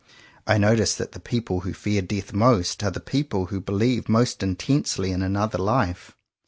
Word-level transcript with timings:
I 0.47 0.57
notice 0.57 0.95
that 0.95 1.11
the 1.11 1.19
people 1.19 1.59
who 1.59 1.73
fear 1.75 2.01
death 2.01 2.33
most, 2.33 2.83
are 2.83 2.89
the 2.89 2.99
people 2.99 3.45
who 3.53 3.61
believe 3.61 4.09
most 4.09 4.41
intensely 4.41 5.11
in 5.11 5.21
another 5.21 5.59
life. 5.59 6.15